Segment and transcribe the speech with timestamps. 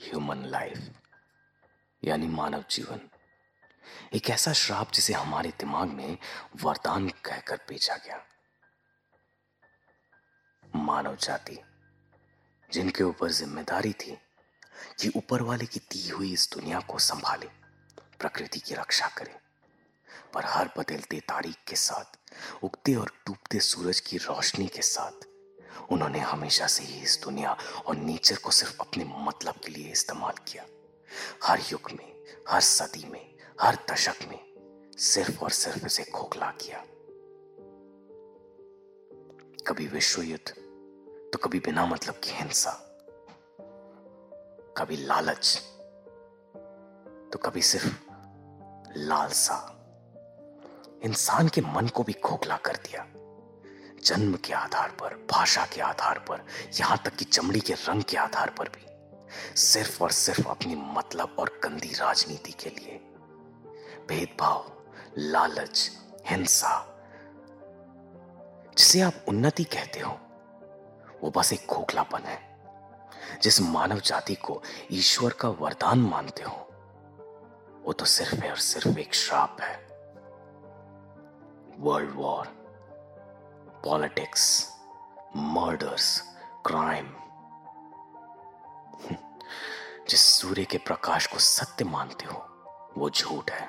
[0.00, 0.90] Human life
[2.02, 3.00] यानी मानव जीवन।
[4.14, 6.16] एक ऐसा श्राप जिसे हमारे दिमाग में
[6.62, 8.24] वरदान कहकर बेचा गया।
[10.76, 11.58] मानव जाति,
[12.70, 14.16] जिनके ऊपर ज़िम्मेदारी थी
[15.00, 17.46] कि ऊपर वाले की दी हुई इस दुनिया को संभाले,
[18.20, 19.34] प्रकृति की रक्षा करे,
[20.34, 22.18] पर हर बदलते तारीख के साथ,
[22.64, 25.26] उगते और डूबते सूरज की रोशनी के साथ
[25.90, 27.56] उन्होंने हमेशा से ही इस दुनिया
[27.86, 30.66] और नेचर को सिर्फ़ अपने मतलब के लिए इस्तेमाल किया।
[31.44, 34.54] हर युग में, हर सदी में, हर दशक में
[34.98, 36.84] सिर्फ़ और सिर्फ़ इसे खोखला किया।
[39.66, 40.50] कभी विश्व युद्ध
[41.32, 42.70] तो कभी बिना मतलब की हिंसा।
[44.76, 45.58] कभी लालच
[47.32, 47.94] तो कभी सिर्फ़
[48.96, 49.70] लालसा।
[51.04, 53.06] इंसान के मन को भी खोखला कर दिया।
[54.04, 56.46] जन्म के आधार पर, भाषा के आधार पर,
[56.80, 58.86] यहाँ तक कि चमड़ी के रंग के आधार पर भी,
[59.56, 62.98] सिर्फ़ और सिर्फ़ अपनी मतलब और गंदी राजनीति के लिए।
[64.08, 64.72] भेदभाव,
[65.18, 65.90] लालच,
[66.26, 66.90] हिंसा,
[68.78, 70.20] जिसे आप उन्नति कहते हो,
[71.22, 72.60] वो बस एक खोखलापन है।
[73.42, 76.68] जिस मानव जाति को ईश्वर का वरदान मानते हो,
[77.84, 79.76] वो तो सिर्फ़ है और सिर्फ़ एक श्राप है।
[81.78, 82.63] World war.
[83.84, 84.74] Politics
[85.36, 87.16] murders crime
[90.08, 92.38] जिस सूर्य के प्रकाश को सत्य मानते हो,
[92.98, 93.68] वो झूठ है।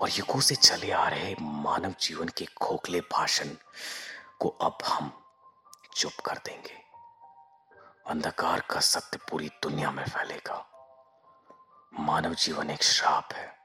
[0.00, 3.48] और युगों से चले आ रहे मानव जीवन के खोखले भाषण
[4.38, 5.24] को अब हम
[5.96, 6.82] चुप कर देंगे।
[8.06, 10.66] अंधकार का सत्य पूरी दुनिया में फैलेगा।
[12.00, 13.58] मानव जीवन एक श्राप है,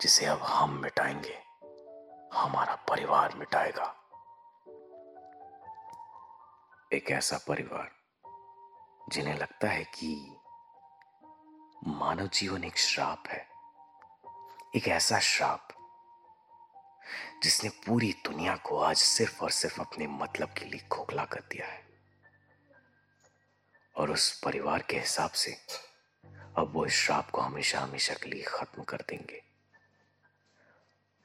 [0.00, 1.46] जिसे अब हम मिटाएँगे।
[2.34, 4.05] हमारा परिवार मिटाएगा।
[6.92, 7.90] एक ऐसा परिवार
[9.08, 10.36] जिन्हें लगता है कि
[11.86, 13.48] मानव जीवन एक श्राप है,
[14.76, 15.68] एक ऐसा श्राप
[17.42, 21.66] जिसने पूरी दुनिया को आज सिर्फ़ और सिर्फ़ अपने मतलब के लिए खोखला कर दिया
[21.66, 21.86] है।
[23.96, 25.52] और उस परिवार के हिसाब से
[26.58, 29.44] अब वो इस श्राप को हमेशा हमेशा के लिए खत्म कर देंगे।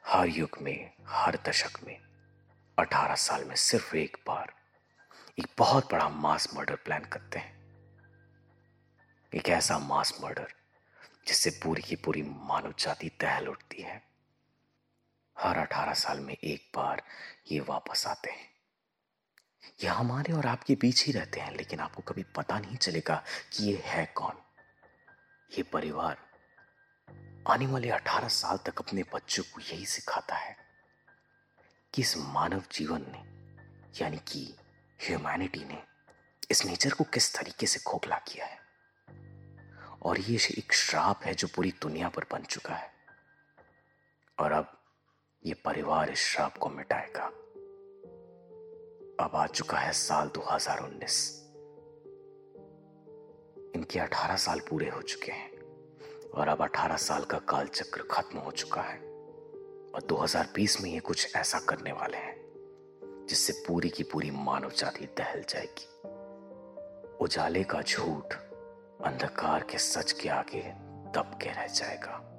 [0.08, 2.02] हर युग में, हर दशक में
[2.80, 4.61] 18 साल में सिर्फ़ एक बार
[5.40, 7.62] एक बहुत बड़ा मास मर्डर प्लान करते हैं।
[9.36, 10.54] एक ऐसा मास मर्डर
[11.28, 14.04] जिससे पूरी की पूरी मानव जाति तहल उठती है।
[15.40, 17.04] हर 18 साल में एक बार
[17.52, 18.52] ये वापस आते हैं।
[19.84, 23.64] ये हमारे और आपके बीच ही रहते हैं, लेकिन आपको कभी पता नहीं चलेगा कि
[23.64, 24.38] ये है कौन।
[25.58, 26.18] ये परिवार
[27.48, 30.58] आने वाले 18 साल तक अपने बच्चों को यही सिखाता है
[31.94, 33.42] कि इस मानव जीवन ने,
[34.02, 34.56] यानी कि
[35.08, 35.84] ह्यूमैनिटी ने
[36.52, 38.58] इस नेचर को किस तरीके से खोखला किया है?
[40.04, 42.92] और ये एक श्राप है जो पूरी दुनिया पर बन चुका है,
[44.40, 44.82] और अब
[45.46, 47.26] ये परिवार इस श्राप को मिटाएगा।
[49.26, 51.42] अब आ चुका है साल 2019
[53.76, 55.62] इनके 18 साल पूरे हो चुके हैं,
[56.30, 59.00] और अब 18 साल का कालचक्र खत्म हो चुका है,
[59.96, 62.51] और 2020 में ये कुछ ऐसा करने वाले हैं।
[63.32, 65.86] जिससे पूरी की पूरी मानव जाति दहल जाएगी।
[67.20, 68.34] उजाले का झूठ
[69.06, 70.62] अंधकार के सच के आगे
[71.16, 72.31] दब के रह जाएगा।